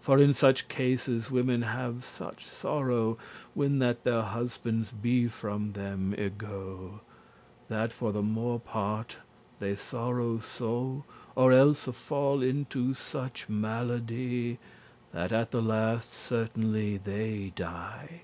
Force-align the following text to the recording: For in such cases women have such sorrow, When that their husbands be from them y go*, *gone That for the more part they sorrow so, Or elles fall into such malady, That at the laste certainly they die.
For 0.00 0.18
in 0.18 0.32
such 0.32 0.68
cases 0.68 1.30
women 1.30 1.60
have 1.60 2.02
such 2.02 2.46
sorrow, 2.46 3.18
When 3.52 3.78
that 3.80 4.04
their 4.04 4.22
husbands 4.22 4.90
be 4.90 5.28
from 5.28 5.72
them 5.74 6.14
y 6.16 6.28
go*, 6.30 6.46
*gone 7.00 7.00
That 7.68 7.92
for 7.92 8.10
the 8.10 8.22
more 8.22 8.58
part 8.58 9.18
they 9.60 9.76
sorrow 9.76 10.38
so, 10.38 11.04
Or 11.34 11.52
elles 11.52 11.84
fall 11.84 12.40
into 12.40 12.94
such 12.94 13.50
malady, 13.50 14.58
That 15.12 15.30
at 15.30 15.50
the 15.50 15.60
laste 15.60 16.10
certainly 16.10 16.96
they 16.96 17.52
die. 17.54 18.22